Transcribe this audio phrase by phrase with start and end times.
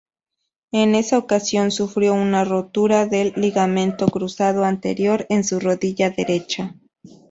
[0.71, 6.73] En esa ocasión sufrió una rotura del ligamento cruzado anterior en su rodilla derecha.